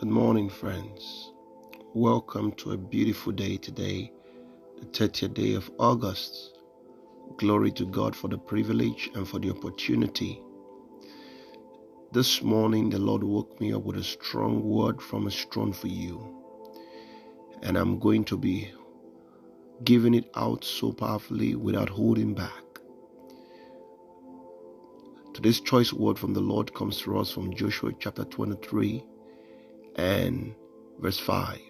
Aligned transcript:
Good 0.00 0.08
morning, 0.08 0.48
friends. 0.48 1.30
Welcome 1.92 2.52
to 2.52 2.72
a 2.72 2.78
beautiful 2.78 3.32
day 3.32 3.58
today, 3.58 4.10
the 4.78 4.86
30th 4.86 5.34
day 5.34 5.52
of 5.52 5.70
August. 5.78 6.56
Glory 7.36 7.70
to 7.72 7.84
God 7.84 8.16
for 8.16 8.28
the 8.28 8.38
privilege 8.38 9.10
and 9.14 9.28
for 9.28 9.38
the 9.38 9.50
opportunity. 9.50 10.42
This 12.12 12.40
morning, 12.40 12.88
the 12.88 12.98
Lord 12.98 13.22
woke 13.22 13.60
me 13.60 13.74
up 13.74 13.82
with 13.82 13.98
a 13.98 14.02
strong 14.02 14.64
word 14.64 15.02
from 15.02 15.26
His 15.26 15.44
throne 15.52 15.74
for 15.74 15.88
you. 15.88 16.34
And 17.62 17.76
I'm 17.76 17.98
going 17.98 18.24
to 18.24 18.38
be 18.38 18.72
giving 19.84 20.14
it 20.14 20.30
out 20.34 20.64
so 20.64 20.92
powerfully 20.92 21.56
without 21.56 21.90
holding 21.90 22.32
back. 22.32 22.64
Today's 25.34 25.60
choice 25.60 25.92
word 25.92 26.18
from 26.18 26.32
the 26.32 26.40
Lord 26.40 26.72
comes 26.72 27.02
to 27.02 27.18
us 27.18 27.30
from 27.30 27.52
Joshua 27.52 27.92
chapter 28.00 28.24
23 28.24 29.04
and 30.00 30.54
verse 30.98 31.18
5. 31.18 31.60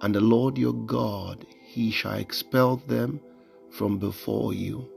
And 0.00 0.14
the 0.14 0.20
Lord 0.20 0.56
your 0.56 0.72
God, 0.72 1.46
he 1.60 1.90
shall 1.90 2.14
expel 2.14 2.76
them 2.76 3.20
from 3.70 3.98
before 3.98 4.54
you 4.54 4.88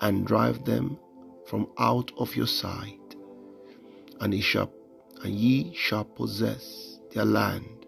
and 0.00 0.26
drive 0.26 0.64
them 0.64 0.98
from 1.46 1.66
out 1.78 2.12
of 2.18 2.36
your 2.36 2.46
sight. 2.46 3.16
And 4.20 4.34
he 4.34 4.40
shall 4.42 4.70
and 5.22 5.34
ye 5.34 5.72
shall 5.74 6.04
possess 6.04 6.98
their 7.14 7.24
land 7.24 7.86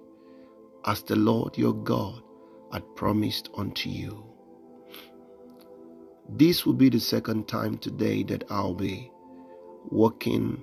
as 0.87 1.03
the 1.03 1.17
Lord 1.17 1.59
your 1.59 1.75
God 1.75 2.23
had 2.73 2.85
promised 2.97 3.51
unto 3.57 3.91
you. 3.91 4.25
This 6.29 6.65
will 6.65 6.75
be 6.75 6.89
the 6.89 7.01
second 7.01 7.49
time 7.49 7.77
today 7.77 8.23
that 8.25 8.45
I'll 8.51 8.75
be 8.75 9.11
working 9.91 10.63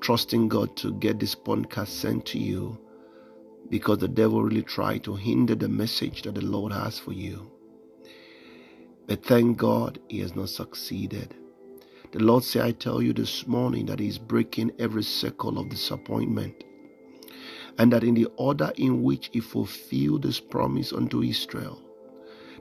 trusting 0.00 0.48
God 0.48 0.76
to 0.76 0.92
get 0.94 1.20
this 1.20 1.34
podcast 1.34 1.88
sent 1.88 2.26
to 2.26 2.38
you 2.38 2.78
because 3.68 3.98
the 3.98 4.08
devil 4.08 4.42
really 4.42 4.62
tried 4.62 5.04
to 5.04 5.14
hinder 5.16 5.54
the 5.54 5.68
message 5.68 6.22
that 6.22 6.34
the 6.34 6.44
Lord 6.44 6.72
has 6.72 6.98
for 6.98 7.12
you. 7.12 7.50
But 9.06 9.24
thank 9.24 9.56
God 9.56 9.98
he 10.08 10.20
has 10.20 10.34
not 10.34 10.48
succeeded. 10.48 11.34
The 12.12 12.20
Lord 12.20 12.44
said, 12.44 12.64
I 12.64 12.70
tell 12.70 13.02
you 13.02 13.12
this 13.12 13.46
morning 13.46 13.86
that 13.86 13.98
He's 13.98 14.16
breaking 14.16 14.72
every 14.78 15.02
circle 15.02 15.58
of 15.58 15.68
disappointment. 15.68 16.64
And 17.78 17.92
that 17.92 18.04
in 18.04 18.14
the 18.14 18.26
order 18.36 18.72
in 18.76 19.02
which 19.02 19.30
He 19.32 19.40
fulfilled 19.40 20.24
His 20.24 20.40
promise 20.40 20.92
unto 20.92 21.22
Israel, 21.22 21.82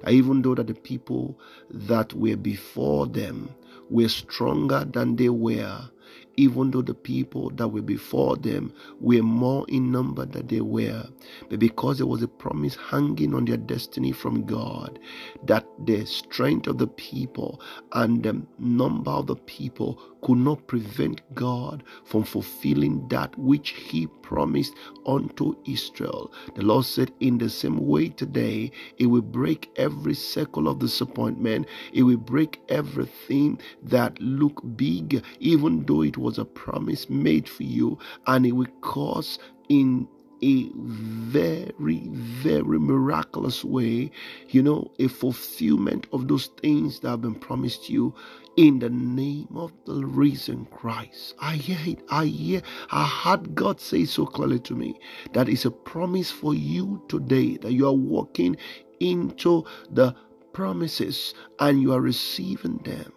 even 0.10 0.42
though 0.42 0.56
that 0.56 0.68
the 0.68 0.74
people 0.74 1.40
that 1.70 2.14
were 2.14 2.36
before 2.36 3.08
them 3.08 3.50
were 3.90 4.10
stronger 4.10 4.84
than 4.84 5.16
they 5.16 5.30
were, 5.30 5.90
even 6.38 6.72
though 6.72 6.82
the 6.82 6.94
people 6.94 7.50
that 7.52 7.68
were 7.68 7.82
before 7.82 8.36
them 8.38 8.74
were 9.00 9.24
more 9.24 9.66
in 9.70 9.92
number 9.92 10.26
than 10.26 10.48
they 10.48 10.62
were. 10.62 11.06
But 11.50 11.60
because 11.60 11.98
there 11.98 12.08
was 12.08 12.24
a 12.24 12.28
promise 12.28 12.76
hanging 12.76 13.34
on 13.34 13.46
their 13.46 13.58
destiny 13.58 14.12
from 14.12 14.46
God, 14.46 15.00
that 15.46 15.66
the 15.86 16.06
strength 16.06 16.68
of 16.68 16.78
the 16.78 16.88
people 16.88 17.62
and 17.94 18.24
the 18.24 18.42
number 18.60 19.12
of 19.12 19.28
the 19.28 19.36
people 19.36 20.00
could 20.22 20.38
not 20.38 20.66
prevent 20.68 21.22
God 21.36 21.84
from 22.06 22.24
fulfilling 22.24 23.08
that 23.10 23.38
which 23.38 23.70
He 23.72 24.08
promised 24.24 24.74
unto 25.06 25.56
Israel. 25.66 26.32
The 26.56 26.64
Lord 26.64 26.86
said, 26.86 27.12
In 27.20 27.38
the 27.38 27.50
same 27.50 27.78
way 27.86 28.10
today, 28.10 28.72
it 28.98 29.06
will 29.08 29.22
break 29.22 29.70
every 29.76 30.14
circle 30.16 30.68
of 30.68 30.80
disappointment, 30.80 31.68
it 31.94 32.04
will 32.04 32.18
break 32.18 32.60
everything 32.70 33.60
that 33.84 34.20
look 34.20 34.62
big, 34.76 35.24
even 35.40 35.86
though 35.86 36.02
it 36.02 36.18
was 36.18 36.25
a 36.38 36.46
promise 36.46 37.10
made 37.10 37.48
for 37.48 37.64
you, 37.64 37.98
and 38.28 38.46
it 38.46 38.52
will 38.54 38.68
cause 38.82 39.40
in 39.70 40.08
a 40.42 40.70
very, 40.76 42.08
very 42.10 42.80
miraculous 42.80 43.64
way, 43.64 44.12
you 44.50 44.62
know, 44.62 44.92
a 45.00 45.08
fulfillment 45.08 46.08
of 46.12 46.28
those 46.28 46.48
things 46.62 47.00
that 47.00 47.10
have 47.10 47.22
been 47.22 47.36
promised 47.36 47.90
you 47.90 48.14
in 48.58 48.80
the 48.80 48.90
name 48.90 49.48
of 49.56 49.72
the 49.86 50.06
risen 50.06 50.66
Christ. 50.66 51.36
I 51.40 51.56
hear 51.56 51.78
it. 51.86 52.04
I 52.10 52.26
hear. 52.26 52.62
I 52.92 53.06
heard 53.06 53.56
God 53.56 53.80
say 53.80 54.06
so 54.06 54.26
clearly 54.26 54.60
to 54.60 54.76
me 54.76 55.00
that 55.34 55.50
is 55.50 55.66
a 55.66 55.72
promise 55.72 56.32
for 56.32 56.54
you 56.54 57.04
today 57.08 57.58
that 57.58 57.74
you 57.74 57.88
are 57.88 57.94
walking 57.94 58.58
into 59.00 59.66
the 59.90 60.16
promises 60.54 61.34
and 61.60 61.82
you 61.82 61.94
are 61.94 62.02
receiving 62.02 62.78
them 62.80 63.12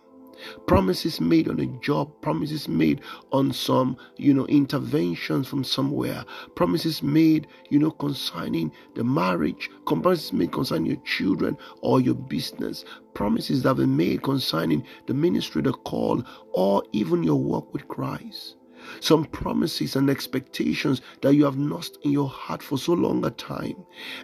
promises 0.66 1.20
made 1.20 1.48
on 1.48 1.60
a 1.60 1.66
job 1.80 2.10
promises 2.20 2.68
made 2.68 3.00
on 3.32 3.52
some 3.52 3.96
you 4.16 4.32
know 4.34 4.46
interventions 4.46 5.48
from 5.48 5.64
somewhere 5.64 6.24
promises 6.54 7.02
made 7.02 7.46
you 7.70 7.78
know 7.78 7.90
concerning 7.90 8.70
the 8.94 9.04
marriage 9.04 9.70
promises 9.86 10.32
made 10.32 10.52
concerning 10.52 10.86
your 10.86 11.02
children 11.04 11.56
or 11.80 12.00
your 12.00 12.14
business 12.14 12.84
promises 13.14 13.62
that 13.62 13.74
been 13.74 13.96
made 13.96 14.22
concerning 14.22 14.84
the 15.06 15.14
ministry 15.14 15.62
the 15.62 15.72
call 15.72 16.22
or 16.52 16.82
even 16.92 17.22
your 17.22 17.40
work 17.40 17.72
with 17.72 17.88
christ 17.88 18.57
some 19.00 19.24
promises 19.24 19.96
and 19.96 20.10
expectations 20.10 21.00
that 21.22 21.34
you 21.34 21.44
have 21.44 21.58
nursed 21.58 21.98
in 22.02 22.12
your 22.12 22.28
heart 22.28 22.62
for 22.62 22.78
so 22.78 22.92
long 22.92 23.24
a 23.24 23.30
time. 23.30 23.76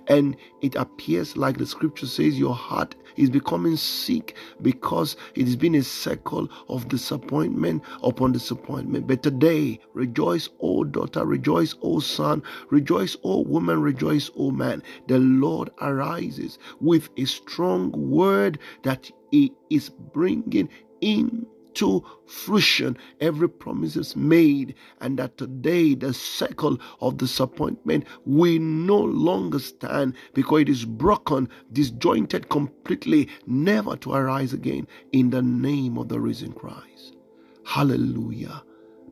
And 0.09 0.37
it 0.63 0.75
appears 0.75 1.37
like 1.37 1.59
the 1.59 1.67
scripture 1.67 2.07
says 2.07 2.39
your 2.39 2.55
heart 2.55 2.95
is 3.17 3.31
becoming 3.31 3.77
sick 3.77 4.37
because 4.63 5.17
it 5.35 5.47
has 5.47 5.57
been 5.57 5.75
a 5.75 5.83
cycle 5.83 6.49
of 6.69 6.89
disappointment 6.89 7.83
upon 8.03 8.33
disappointment. 8.33 9.07
But 9.07 9.23
today, 9.23 9.81
rejoice, 9.93 10.49
O 10.61 10.85
daughter, 10.85 11.25
rejoice, 11.25 11.75
O 11.83 12.01
son, 12.01 12.43
rejoice, 12.71 13.17
O 13.25 13.43
woman, 13.43 13.81
rejoice, 13.81 14.31
O 14.37 14.51
man. 14.51 14.83
The 15.07 15.19
Lord 15.19 15.71
arises 15.81 16.59
with 16.81 17.09
a 17.17 17.25
strong 17.25 17.93
word 17.93 18.59
that 18.83 19.11
He 19.31 19.53
is 19.71 19.89
bringing 19.91 20.69
in 21.01 21.47
to 21.75 22.05
fruition 22.27 22.97
every 23.21 23.49
promise 23.49 23.97
is 23.97 24.17
made, 24.17 24.75
and 25.01 25.19
that 25.19 25.37
today 25.39 25.95
the 25.95 26.15
cycle 26.15 26.79
of 27.01 27.17
disappointment 27.17 28.07
will 28.25 28.59
no 28.61 28.99
longer 28.99 29.59
stand 29.59 30.15
because 30.35 30.63
it 30.63 30.69
is 30.69 30.85
broken, 30.85 31.49
disjointed 31.73 32.49
completely, 32.49 33.29
never 33.47 33.97
to 33.97 34.13
arise 34.13 34.53
again 34.53 34.87
in 35.13 35.31
the 35.31 35.43
name 35.43 35.99
of 35.99 36.09
the 36.09 36.21
risen 36.21 36.53
Christ. 36.53 37.17
Hallelujah. 37.65 38.63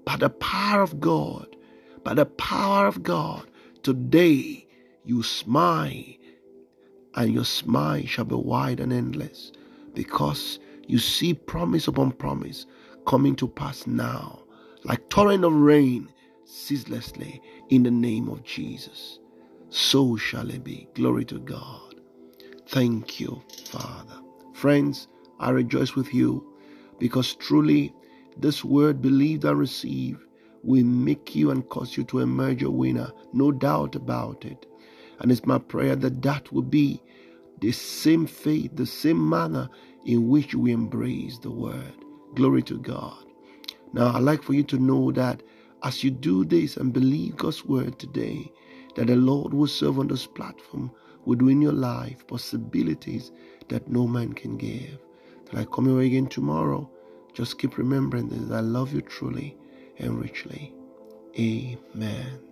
By 0.05 0.17
the 0.17 0.31
power 0.31 0.83
of 0.83 1.01
God, 1.01 1.57
by 2.05 2.15
the 2.15 2.27
power 2.27 2.87
of 2.87 3.03
God, 3.03 3.47
today 3.83 4.67
you 5.05 5.23
smile, 5.23 6.05
and 7.15 7.33
your 7.33 7.45
smile 7.45 8.05
shall 8.07 8.25
be 8.25 8.35
wide 8.35 8.81
and 8.81 8.93
endless 8.93 9.53
because 9.95 10.59
you 10.87 10.99
see 10.99 11.35
promise 11.35 11.89
upon 11.89 12.13
promise 12.13 12.67
coming 13.07 13.37
to 13.37 13.49
pass 13.49 13.87
now, 13.87 14.43
like 14.85 15.09
torrent 15.09 15.45
of 15.45 15.53
rain, 15.55 16.09
ceaselessly, 16.45 17.41
in 17.71 17.83
the 17.83 17.91
name 17.91 18.29
of 18.29 18.45
Jesus. 18.45 19.19
So 19.71 20.17
shall 20.17 20.51
it 20.51 20.65
be. 20.65 20.89
Glory 20.95 21.25
to 21.27 21.39
God. 21.39 21.95
Thank 22.69 23.21
you, 23.21 23.43
Father. 23.67 24.21
Friends, 24.55 25.09
I 25.41 25.51
rejoice 25.51 25.95
with 25.95 26.13
you 26.15 26.47
because 26.99 27.35
truly 27.35 27.95
this 28.37 28.65
word 28.65 29.03
believed 29.03 29.45
and 29.45 29.59
received 29.59 30.23
will 30.63 30.85
make 30.85 31.35
you 31.35 31.51
and 31.51 31.69
cause 31.69 31.97
you 31.97 32.05
to 32.05 32.21
emerge 32.21 32.63
a 32.63 32.71
winner. 32.71 33.11
No 33.33 33.51
doubt 33.51 33.95
about 33.95 34.45
it. 34.45 34.67
And 35.21 35.31
it's 35.33 35.47
my 35.47 35.59
prayer 35.59 35.97
that 35.97 36.23
that 36.23 36.53
will 36.53 36.63
be 36.63 37.03
the 37.63 37.73
same 37.73 38.27
faith, 38.27 38.73
the 38.77 38.87
same 38.87 39.29
manner 39.29 39.71
in 40.07 40.29
which 40.29 40.55
we 40.55 40.73
embrace 40.73 41.39
the 41.39 41.51
word. 41.53 41.95
Glory 42.37 42.63
to 42.65 42.79
God. 42.79 43.25
Now, 43.95 44.15
I'd 44.15 44.25
like 44.25 44.43
for 44.43 44.55
you 44.55 44.65
to 44.65 44.79
know 44.79 45.13
that 45.13 45.43
as 45.85 46.05
you 46.05 46.11
do 46.11 46.45
this 46.45 46.77
and 46.79 46.93
believe 46.93 47.37
God's 47.37 47.65
word 47.65 47.99
today, 47.99 48.53
that 48.97 49.09
the 49.09 49.17
Lord 49.17 49.55
will 49.55 49.69
serve 49.69 49.99
on 49.99 50.09
this 50.09 50.27
platform, 50.27 50.93
will 51.27 51.37
do 51.37 51.49
in 51.49 51.63
your 51.63 51.73
life 51.73 52.27
possibilities 52.27 53.33
that 53.69 53.89
no 53.89 54.07
man 54.07 54.35
can 54.35 54.59
give. 54.59 54.99
Till 55.47 55.61
I 55.61 55.67
come 55.67 55.87
here 55.89 56.01
again 56.01 56.29
tomorrow, 56.29 56.91
just 57.35 57.59
keep 57.59 57.79
remembering 57.79 58.29
this. 58.29 58.53
I 58.53 58.61
love 58.61 58.95
you 58.95 59.03
truly 59.03 59.57
and 59.99 60.21
richly. 60.21 60.75
Amen. 61.39 62.52